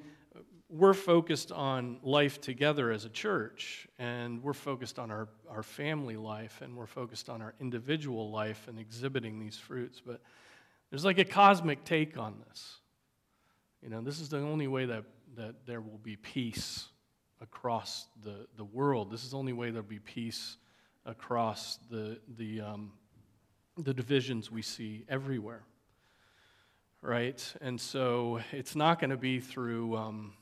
[0.71, 6.17] we're focused on life together as a church, and we're focused on our, our family
[6.17, 10.03] life, and we're focused on our individual life and exhibiting these fruits.
[10.05, 10.21] But
[10.91, 12.77] there's like a cosmic take on this.
[13.83, 15.05] You know, this is the only way that,
[15.37, 16.89] that there will be peace
[17.41, 19.11] across the, the world.
[19.11, 20.59] This is the only way there'll be peace
[21.07, 22.93] across the, the, um,
[23.79, 25.63] the divisions we see everywhere.
[27.01, 27.55] Right?
[27.63, 30.33] And so it's not going to be through um,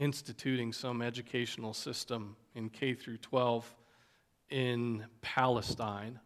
[0.00, 3.72] instituting some educational system in K through 12
[4.48, 6.18] in Palestine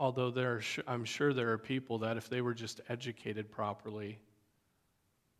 [0.00, 4.18] Although there are, I'm sure there are people that, if they were just educated properly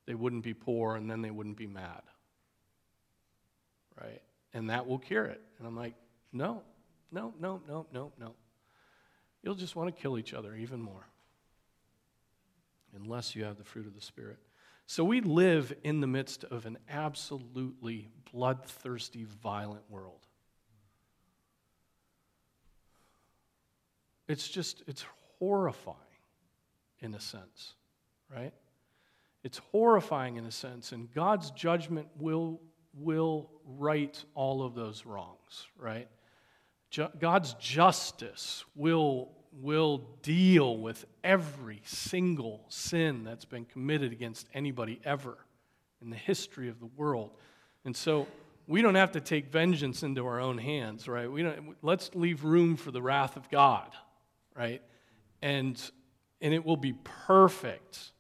[0.06, 2.02] they wouldn't be poor, and then they wouldn't be mad.
[4.00, 4.20] Right?
[4.52, 5.40] And that will cure it.
[5.58, 5.94] And I'm like,
[6.32, 6.62] no,
[7.12, 8.34] no, no, no, no, no.
[9.42, 11.06] You'll just want to kill each other even more
[12.96, 14.38] unless you have the fruit of the Spirit.
[14.90, 20.26] So we live in the midst of an absolutely bloodthirsty, violent world.
[24.26, 25.04] It's just, it's
[25.38, 25.96] horrifying
[26.98, 27.74] in a sense,
[28.34, 28.52] right?
[29.44, 32.60] It's horrifying in a sense, and God's judgment will,
[32.92, 36.08] will right all of those wrongs, right?
[37.20, 45.38] God's justice will, will deal with every single sin that's been committed against anybody ever
[46.00, 47.30] in the history of the world.
[47.84, 48.26] And so
[48.66, 51.30] we don't have to take vengeance into our own hands, right?
[51.30, 53.90] We don't, let's leave room for the wrath of God,
[54.56, 54.82] right?
[55.42, 55.80] And,
[56.40, 58.12] and it will be perfect.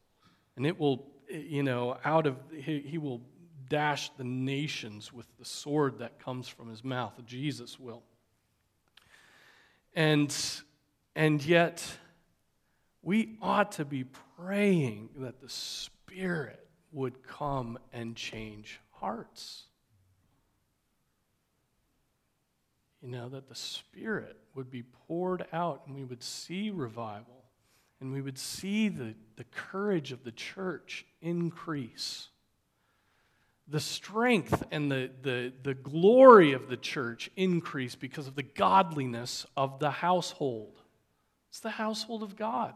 [0.56, 3.22] And it will, you know, out of, he, he will
[3.68, 7.12] dash the nations with the sword that comes from his mouth.
[7.24, 8.02] Jesus will.
[9.94, 10.36] And,
[11.14, 11.84] and yet,
[13.02, 14.04] we ought to be
[14.36, 19.64] praying that the Spirit would come and change hearts.
[23.02, 27.44] You know, that the Spirit would be poured out and we would see revival
[28.00, 32.28] and we would see the, the courage of the church increase.
[33.68, 39.46] The strength and the, the, the glory of the church increase because of the godliness
[39.56, 40.79] of the household.
[41.50, 42.74] It's the household of God.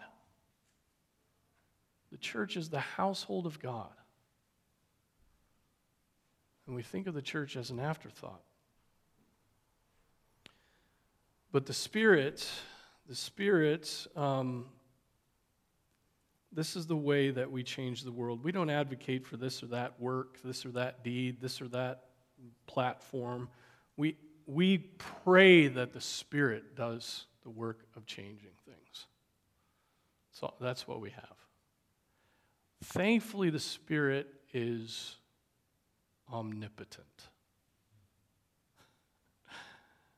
[2.11, 3.91] The church is the household of God.
[6.67, 8.43] And we think of the church as an afterthought.
[11.53, 12.49] But the Spirit,
[13.09, 14.67] the Spirit, um,
[16.53, 18.43] this is the way that we change the world.
[18.43, 22.07] We don't advocate for this or that work, this or that deed, this or that
[22.67, 23.49] platform.
[23.97, 29.07] We, we pray that the Spirit does the work of changing things.
[30.33, 31.37] So that's what we have.
[32.83, 35.17] Thankfully, the Spirit is
[36.33, 37.29] omnipotent.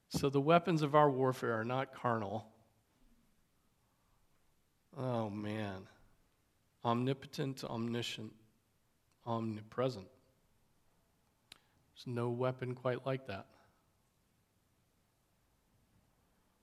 [0.08, 2.46] So the weapons of our warfare are not carnal.
[4.96, 5.88] Oh, man.
[6.84, 8.32] Omnipotent, omniscient,
[9.26, 10.06] omnipresent.
[11.92, 13.46] There's no weapon quite like that.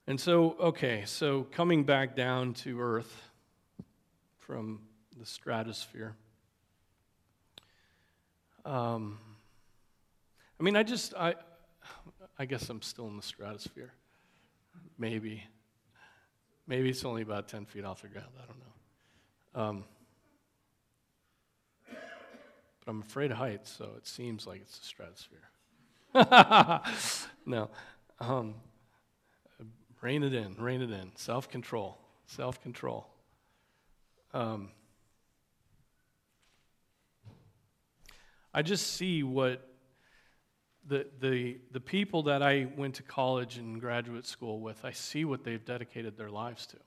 [0.05, 3.31] And so, okay, so coming back down to earth
[4.39, 4.81] from
[5.17, 6.15] the stratosphere.
[8.65, 9.17] Um,
[10.59, 11.35] I mean, I just, I,
[12.37, 13.93] I guess I'm still in the stratosphere.
[14.97, 15.43] Maybe.
[16.67, 18.27] Maybe it's only about 10 feet off the ground.
[18.37, 19.61] I don't know.
[19.61, 19.83] Um,
[21.87, 25.49] but I'm afraid of heights, so it seems like it's the stratosphere.
[27.45, 27.69] no.
[28.19, 28.55] Um,
[30.03, 31.11] rein it in, rein it in.
[31.15, 33.07] Self control, self control.
[34.33, 34.69] Um,
[38.53, 39.67] I just see what
[40.85, 45.23] the, the, the people that I went to college and graduate school with, I see
[45.23, 46.77] what they've dedicated their lives to.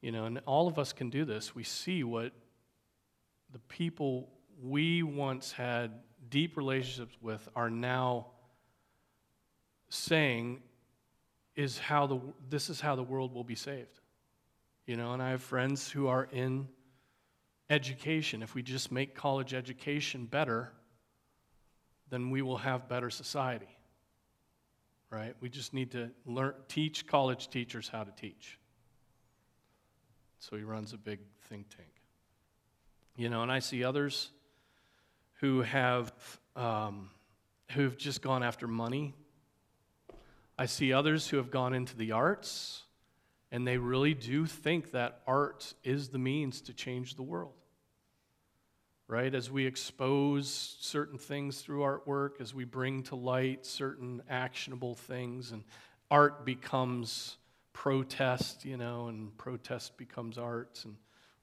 [0.00, 1.54] You know, and all of us can do this.
[1.54, 2.32] We see what
[3.52, 4.28] the people
[4.62, 5.90] we once had
[6.28, 8.28] deep relationships with are now
[9.90, 10.60] saying
[11.56, 14.00] is how the this is how the world will be saved.
[14.86, 16.68] You know, and I have friends who are in
[17.68, 18.42] education.
[18.42, 20.72] If we just make college education better,
[22.08, 23.68] then we will have better society.
[25.10, 25.34] Right?
[25.40, 28.58] We just need to learn teach college teachers how to teach.
[30.38, 31.88] So he runs a big think tank.
[33.16, 34.30] You know, and I see others
[35.40, 36.12] who have
[36.56, 37.10] um,
[37.72, 39.14] who've just gone after money.
[40.60, 42.82] I see others who have gone into the arts,
[43.50, 47.54] and they really do think that art is the means to change the world.
[49.08, 49.34] Right?
[49.34, 55.50] As we expose certain things through artwork, as we bring to light certain actionable things,
[55.50, 55.64] and
[56.10, 57.38] art becomes
[57.72, 60.96] protest, you know, and protest becomes art, and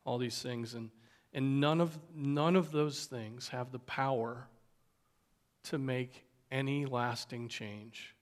[0.06, 0.76] all these things.
[0.76, 0.92] And
[1.34, 4.48] and none of, none of those things have the power
[5.64, 8.14] to make any lasting change,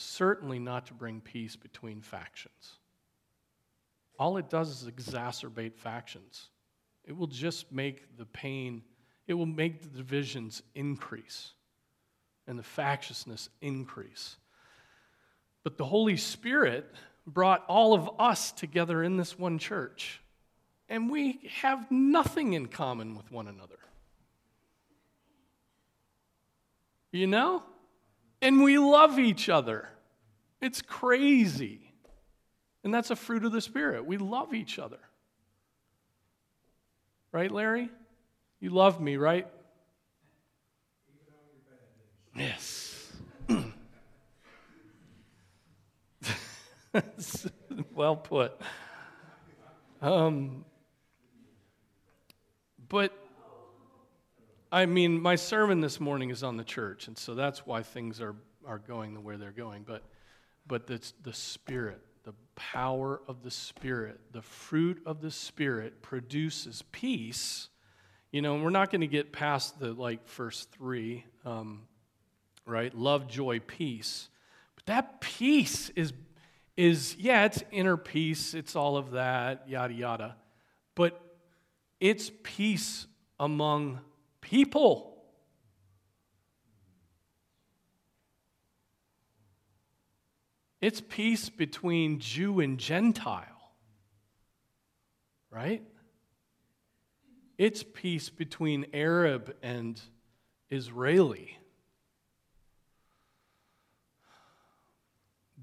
[0.00, 2.78] certainly not to bring peace between factions.
[4.18, 6.48] All it does is exacerbate factions.
[7.04, 8.82] It will just make the pain,
[9.26, 11.52] it will make the divisions increase
[12.46, 14.36] and the factiousness increase.
[15.62, 16.90] But the Holy Spirit
[17.26, 20.20] brought all of us together in this one church
[20.90, 23.78] and we have nothing in common with one another.
[27.12, 27.62] You know?
[28.42, 29.88] And we love each other.
[30.60, 31.92] It's crazy.
[32.82, 34.06] And that's a fruit of the Spirit.
[34.06, 35.00] We love each other.
[37.32, 37.90] Right, Larry?
[38.60, 39.46] You love me, right?
[42.34, 43.12] Yes.
[47.94, 48.60] well put.
[50.00, 50.64] Um,
[52.88, 53.12] but
[54.72, 58.20] I mean, my sermon this morning is on the church, and so that's why things
[58.20, 59.82] are, are going the way they're going.
[59.82, 60.04] But,
[60.64, 66.84] but it's the Spirit, the power of the Spirit, the fruit of the Spirit produces
[66.92, 67.68] peace.
[68.30, 71.82] You know, we're not going to get past the like first three, um,
[72.64, 72.94] right?
[72.94, 74.28] Love, joy, peace.
[74.76, 76.12] But that peace is,
[76.76, 80.36] is yeah, it's inner peace, it's all of that, yada yada.
[80.94, 81.20] But
[81.98, 83.08] it's peace
[83.40, 83.98] among
[84.40, 85.22] people.
[90.80, 93.72] It's peace between Jew and Gentile,
[95.50, 95.82] right?
[97.58, 100.00] It's peace between Arab and
[100.70, 101.58] Israeli.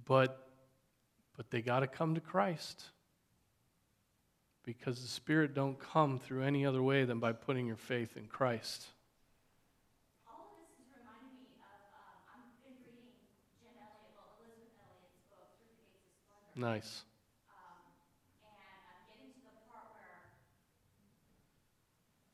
[0.05, 0.47] But,
[1.35, 2.83] but they got to come to Christ
[4.67, 8.27] because the Spirit don't come through any other way than by putting your faith in
[8.27, 8.87] Christ.
[10.27, 13.15] All of this is reminding me of, um, I've been reading
[13.63, 16.59] Jim Elliot, well, Elisabeth Elliot's book, Through the Gates of Splendor.
[16.59, 17.07] Nice.
[17.47, 17.79] Um,
[18.43, 18.59] and
[18.91, 20.35] I'm getting to the part where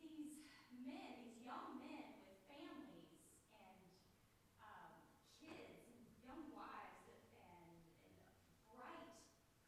[0.02, 0.42] these
[0.74, 3.14] men, these young men with families
[3.62, 3.78] and,
[4.58, 4.90] um,
[5.38, 8.18] kids and young wives and, and
[8.74, 9.22] bright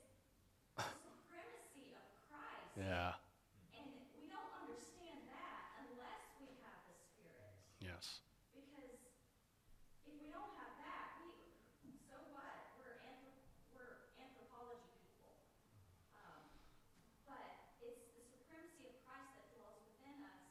[0.77, 2.73] the supremacy of Christ.
[2.73, 3.13] Yeah.
[3.77, 3.85] And
[4.17, 7.53] we don't understand that unless we have the Spirit.
[7.77, 8.25] Yes.
[8.57, 8.97] Because
[10.09, 12.49] if we don't have that, we, so what?
[12.81, 13.45] We're, anthrop-
[13.77, 15.37] we're anthropology people.
[16.17, 16.49] Um,
[17.29, 17.45] but
[17.85, 20.41] it's the supremacy of Christ that dwells within us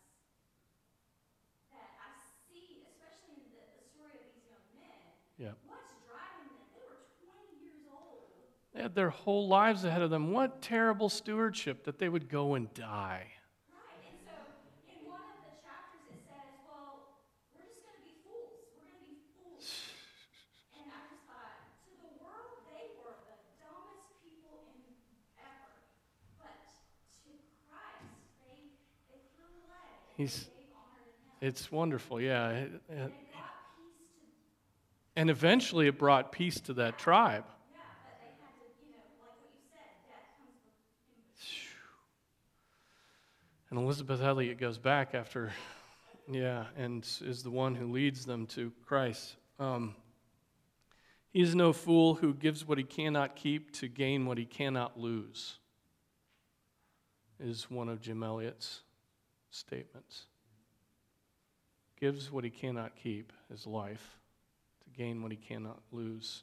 [1.74, 2.12] that I
[2.46, 5.00] see, especially in the, the story of these young men.
[5.43, 5.49] Yeah.
[5.66, 6.70] What's driving them?
[6.70, 8.30] They were 20 years old.
[8.74, 10.30] They had their whole lives ahead of them.
[10.30, 13.26] What terrible stewardship that they would go and die.
[13.74, 14.30] Right, and so
[14.86, 17.18] in one of the chapters it says, well,
[17.59, 18.55] we're just going to be fools.
[18.78, 19.66] We're going to be fools.
[20.78, 21.59] And I just thought,
[21.90, 24.95] to the world, they were the dumbest people in
[25.43, 25.74] ever.
[26.38, 26.55] But
[27.26, 27.34] to
[27.66, 28.14] Christ,
[28.47, 28.62] they,
[29.11, 29.90] they threw away.
[29.90, 31.51] and He's- They gave him.
[31.51, 32.22] It's wonderful.
[32.22, 32.62] Yeah.
[32.62, 34.22] It- it- And it brought peace to,
[35.14, 37.44] And eventually it brought peace to that tribe.
[43.72, 45.50] And Elisabeth Elliot goes back after,
[46.30, 49.36] yeah, and is the one who leads them to Christ.
[49.58, 49.94] Um,
[51.30, 55.00] he is no fool who gives what he cannot keep to gain what he cannot
[55.00, 55.56] lose,
[57.40, 58.82] is one of Jim Elliot's
[59.50, 60.26] statements.
[61.98, 64.18] Gives what he cannot keep, his life,
[64.97, 66.43] gain what he cannot lose,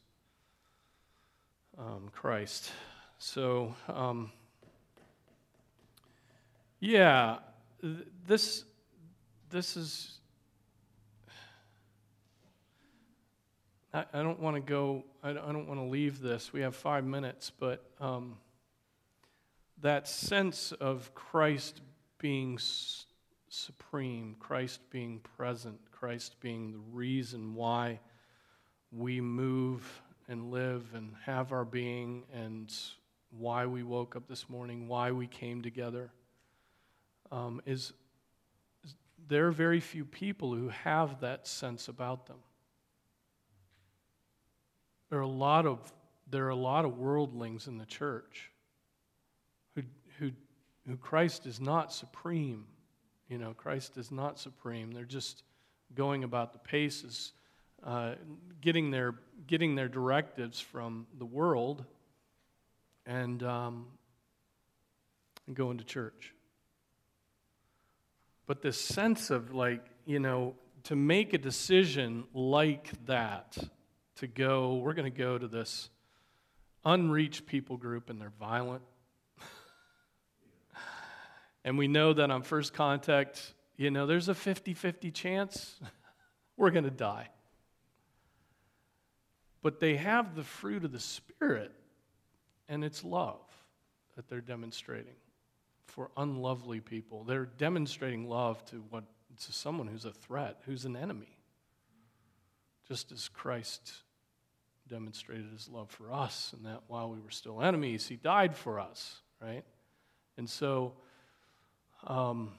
[1.77, 2.71] um, Christ.
[3.17, 4.31] So, um,
[6.79, 7.39] yeah,
[7.81, 8.63] th- this
[9.49, 10.15] this is.
[13.91, 15.03] I, don't want to go.
[15.23, 16.53] I don't, don't want to leave this.
[16.53, 18.37] We have five minutes, but um,
[19.81, 21.81] that sense of Christ
[22.19, 23.07] being s-
[23.49, 27.99] supreme, Christ being present, Christ being the reason why
[28.91, 32.73] we move and live and have our being, and
[33.31, 36.11] why we woke up this morning, why we came together
[37.31, 37.93] um, is,
[39.27, 42.37] there are very few people who have that sense about them.
[45.09, 45.91] There are a lot of
[46.31, 48.51] there are a lot of worldlings in the church
[49.75, 49.81] who
[50.19, 50.31] who
[50.87, 52.65] who Christ is not supreme.
[53.27, 54.91] You know, Christ is not supreme.
[54.91, 55.43] They're just
[55.95, 57.33] going about the paces,
[57.83, 58.15] uh,
[58.61, 59.15] getting, their,
[59.47, 61.83] getting their directives from the world,
[63.05, 63.85] and, um,
[65.53, 66.33] going to church.
[68.45, 73.57] But this sense of, like, you know, to make a decision like that,
[74.17, 75.89] to go, we're going to go to this
[76.83, 78.81] unreached people group and they're violent.
[81.63, 85.79] and we know that on first contact, you know, there's a 50 50 chance
[86.57, 87.29] we're going to die.
[89.61, 91.71] But they have the fruit of the Spirit,
[92.67, 93.41] and it's love
[94.15, 95.15] that they're demonstrating
[95.85, 97.23] for unlovely people.
[97.23, 99.03] They're demonstrating love to what
[99.45, 101.37] to someone who's a threat, who's an enemy.
[102.87, 103.93] Just as Christ
[104.87, 108.79] demonstrated his love for us, and that while we were still enemies, he died for
[108.79, 109.63] us, right?
[110.37, 110.93] And so
[112.05, 112.51] um,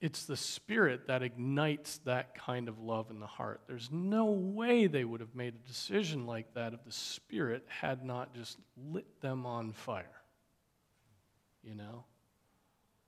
[0.00, 3.62] it's the Spirit that ignites that kind of love in the heart.
[3.66, 8.04] There's no way they would have made a decision like that if the Spirit had
[8.04, 10.22] not just lit them on fire,
[11.64, 12.04] you know?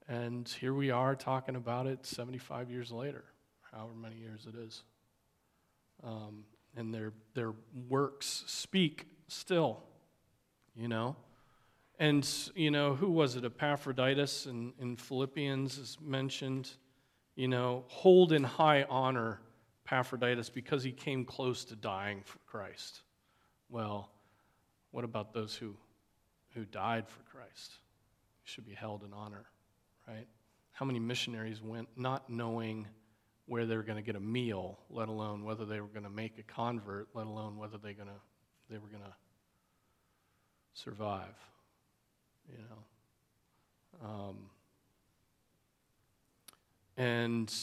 [0.09, 3.25] And here we are talking about it 75 years later,
[3.71, 4.83] however many years it is.
[6.03, 6.45] Um,
[6.77, 7.53] and their, their
[7.89, 9.85] works speak still,
[10.75, 11.15] you know.
[12.01, 13.45] And, you know, who was it?
[13.45, 16.71] Epaphroditus in, in Philippians is mentioned,
[17.37, 19.39] you know, hold in high honor
[19.85, 23.03] Epaphroditus because he came close to dying for Christ.
[23.69, 24.11] Well,
[24.93, 25.77] what about those who,
[26.55, 27.75] who died for Christ?
[28.45, 29.45] Should be held in honor,
[30.09, 30.27] right?
[30.73, 32.87] How many missionaries went not knowing
[33.45, 36.11] where they were going to get a meal, let alone whether they were going to
[36.11, 38.15] make a convert, let alone whether they to
[38.71, 39.15] they were going to
[40.73, 41.35] survive.
[42.53, 42.65] You
[44.03, 44.37] know, um,
[46.97, 47.55] and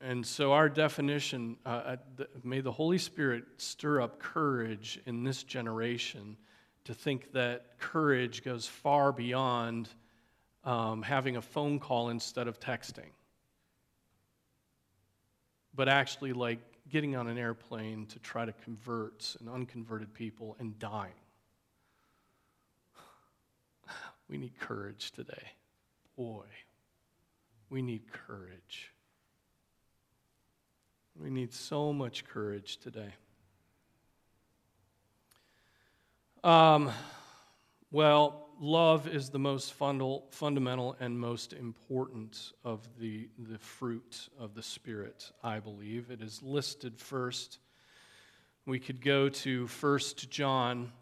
[0.00, 5.42] and so our definition, uh, the, may the Holy Spirit stir up courage in this
[5.42, 6.36] generation
[6.84, 9.88] to think that courage goes far beyond
[10.64, 13.10] um, having a phone call instead of texting
[15.78, 16.58] but actually like
[16.88, 21.12] getting on an airplane to try to convert an unconverted people and dying.
[24.28, 25.52] We need courage today.
[26.16, 26.44] Boy,
[27.70, 28.92] we need courage.
[31.20, 33.14] We need so much courage today.
[36.44, 36.90] Um,
[37.90, 44.54] well, love is the most fundal, fundamental and most important of the, the fruit of
[44.54, 46.10] the Spirit, I believe.
[46.10, 47.58] It is listed first.
[48.66, 50.92] We could go to 1 John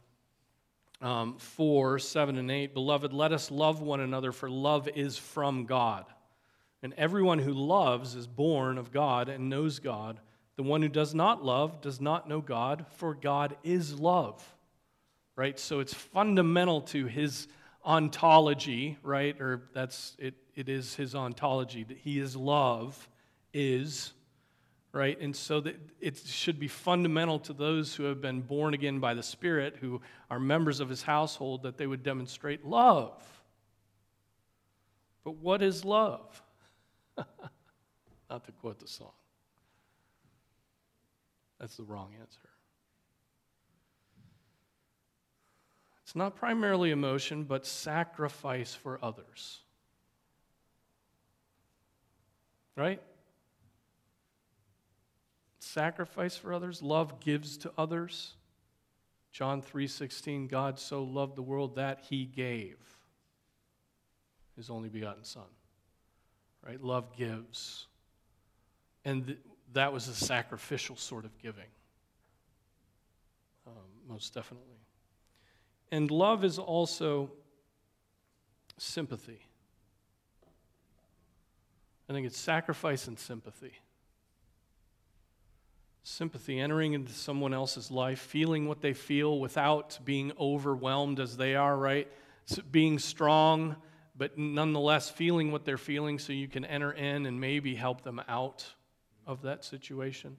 [1.00, 2.74] um, 4 7 and 8.
[2.74, 6.04] Beloved, let us love one another, for love is from God.
[6.82, 10.20] And everyone who loves is born of God and knows God.
[10.56, 14.42] The one who does not love does not know God, for God is love
[15.36, 15.58] right?
[15.58, 17.46] So it's fundamental to his
[17.84, 19.38] ontology, right?
[19.40, 23.08] Or that's it, it is his ontology that he is love,
[23.52, 24.12] is,
[24.92, 25.20] right?
[25.20, 25.62] And so
[26.00, 30.00] it should be fundamental to those who have been born again by the Spirit, who
[30.30, 33.22] are members of his household, that they would demonstrate love.
[35.24, 36.42] But what is love?
[38.30, 39.12] Not to quote the song.
[41.58, 42.40] That's the wrong answer.
[46.04, 49.58] It's not primarily emotion, but sacrifice for others.
[52.76, 53.02] Right?
[55.66, 58.34] Sacrifice for others, love gives to others.
[59.32, 62.78] John 3:16 God so loved the world that he gave
[64.54, 65.48] his only begotten son.
[66.62, 66.80] Right?
[66.80, 67.88] Love gives.
[69.04, 69.38] And th-
[69.72, 71.68] that was a sacrificial sort of giving.
[73.66, 73.72] Um,
[74.08, 74.78] most definitely.
[75.90, 77.32] And love is also
[78.78, 79.40] sympathy.
[82.08, 83.74] I think it's sacrifice and sympathy.
[86.08, 91.56] Sympathy, entering into someone else's life, feeling what they feel without being overwhelmed as they
[91.56, 92.06] are, right?
[92.70, 93.74] Being strong,
[94.16, 98.22] but nonetheless feeling what they're feeling so you can enter in and maybe help them
[98.28, 98.64] out
[99.26, 100.36] of that situation.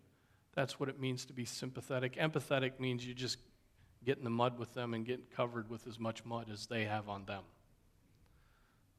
[0.55, 2.15] That's what it means to be sympathetic.
[2.15, 3.37] Empathetic means you just
[4.05, 6.85] get in the mud with them and get covered with as much mud as they
[6.85, 7.43] have on them.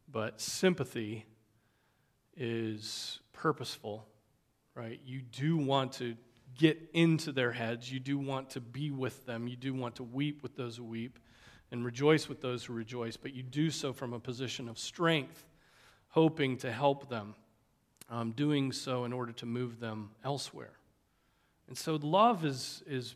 [0.07, 1.25] But sympathy
[2.37, 4.07] is purposeful,
[4.75, 5.01] right?
[5.03, 6.15] You do want to
[6.59, 7.91] get into their heads.
[7.91, 9.49] You do want to be with them.
[9.49, 11.19] You do want to weep with those who weep
[11.71, 15.47] and rejoice with those who rejoice, but you do so from a position of strength,
[16.09, 17.35] hoping to help them.
[18.11, 20.73] um, doing so in order to move them elsewhere.
[21.69, 23.15] And so love is, is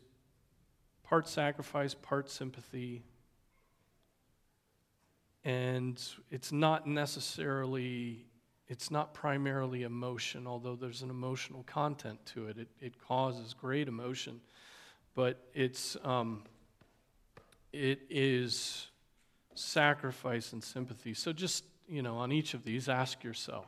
[1.03, 3.03] part sacrifice, part sympathy.
[5.43, 8.25] And it's not necessarily,
[8.67, 12.57] it's not primarily emotion, although there's an emotional content to it.
[12.57, 14.39] It, it causes great emotion.
[15.15, 16.43] But it's, um,
[17.71, 18.87] it is
[19.53, 21.13] sacrifice and sympathy.
[21.13, 23.67] So just, you know, on each of these, ask yourself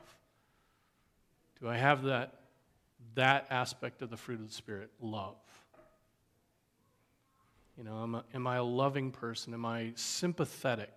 [1.60, 2.34] do I have that,
[3.14, 5.36] that aspect of the fruit of the Spirit, love?
[7.78, 9.54] You know, am I, am I a loving person?
[9.54, 10.92] Am I sympathetic?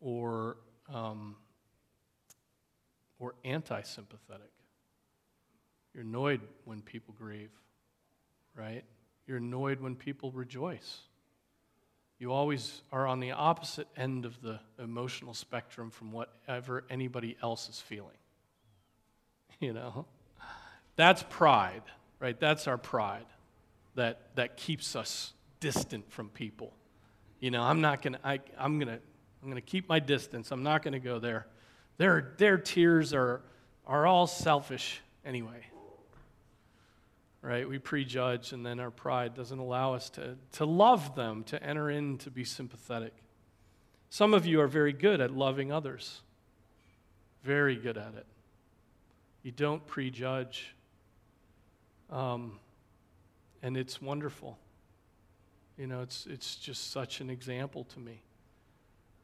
[0.00, 0.56] Or,
[0.92, 1.36] um,
[3.24, 4.50] or anti sympathetic?
[5.94, 7.52] You're annoyed when people grieve,
[8.54, 8.84] right?
[9.26, 10.98] You're annoyed when people rejoice.
[12.18, 17.68] You always are on the opposite end of the emotional spectrum from whatever anybody else
[17.68, 18.10] is feeling.
[19.60, 20.04] You know?
[20.96, 21.84] That's pride,
[22.18, 22.38] right?
[22.38, 23.24] That's our pride
[23.94, 26.74] that, that keeps us distant from people.
[27.38, 28.20] You know, I'm not going to,
[28.58, 29.00] I'm to,
[29.42, 30.50] I'm to keep my distance.
[30.50, 31.46] I'm not to go there.
[31.96, 33.40] Their, their tears are,
[33.86, 35.66] are all selfish anyway.
[37.42, 37.68] Right?
[37.68, 41.90] We prejudge, and then our pride doesn't allow us to, to love them, to enter
[41.90, 43.12] in, to be sympathetic.
[44.08, 46.22] Some of you are very good at loving others,
[47.42, 48.26] very good at it.
[49.42, 50.74] You don't prejudge.
[52.10, 52.58] Um,
[53.62, 54.58] and it's wonderful.
[55.76, 58.22] You know, it's, it's just such an example to me.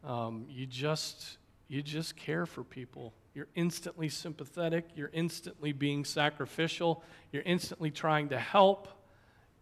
[0.04, 1.38] Um, you, just,
[1.70, 3.14] you just care for people.
[3.32, 4.86] You're instantly sympathetic.
[4.96, 7.04] You're instantly being sacrificial.
[7.30, 8.88] You're instantly trying to help.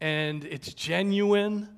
[0.01, 1.69] And it's genuine.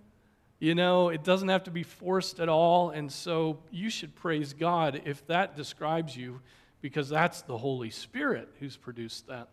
[0.60, 2.90] You know, it doesn't have to be forced at all.
[2.90, 6.40] And so you should praise God if that describes you
[6.80, 9.48] because that's the Holy Spirit who's produced that.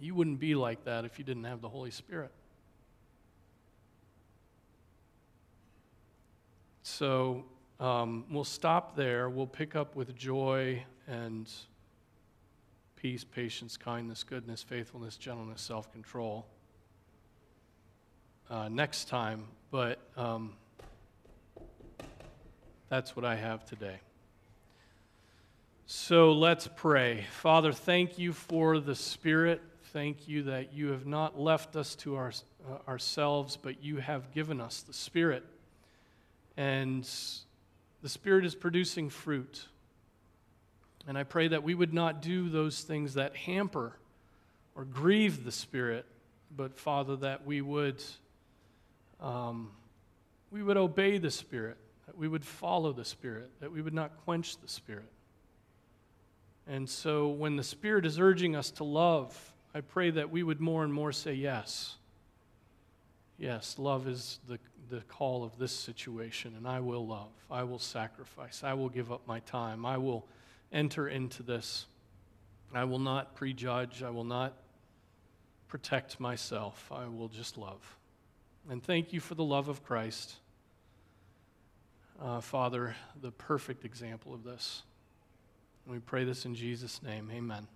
[0.00, 2.32] You wouldn't be like that if you didn't have the Holy Spirit.
[6.82, 7.44] So
[7.80, 9.28] um, we'll stop there.
[9.28, 11.50] We'll pick up with joy and
[12.96, 16.46] peace, patience, kindness, goodness, faithfulness, gentleness, self control
[18.48, 19.44] uh, next time.
[19.70, 20.54] But um,
[22.88, 23.98] that's what I have today.
[25.86, 27.26] So let's pray.
[27.30, 29.60] Father, thank you for the Spirit.
[29.92, 32.32] Thank you that you have not left us to our,
[32.66, 35.44] uh, ourselves, but you have given us the Spirit.
[36.56, 37.06] And
[38.04, 39.66] the Spirit is producing fruit.
[41.08, 43.96] And I pray that we would not do those things that hamper
[44.74, 46.04] or grieve the Spirit,
[46.54, 48.02] but Father, that we would,
[49.22, 49.70] um,
[50.50, 54.10] we would obey the Spirit, that we would follow the Spirit, that we would not
[54.26, 55.08] quench the Spirit.
[56.66, 59.34] And so when the Spirit is urging us to love,
[59.74, 61.94] I pray that we would more and more say yes.
[63.38, 64.58] Yes, love is the,
[64.90, 67.32] the call of this situation, and I will love.
[67.50, 68.62] I will sacrifice.
[68.64, 69.84] I will give up my time.
[69.84, 70.26] I will
[70.72, 71.86] enter into this.
[72.74, 74.02] I will not prejudge.
[74.02, 74.54] I will not
[75.68, 76.90] protect myself.
[76.92, 77.96] I will just love.
[78.68, 80.34] And thank you for the love of Christ.
[82.20, 84.82] Uh, Father, the perfect example of this.
[85.84, 87.30] And we pray this in Jesus' name.
[87.32, 87.66] Amen.